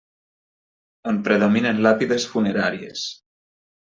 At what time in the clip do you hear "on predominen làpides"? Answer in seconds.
1.11-2.27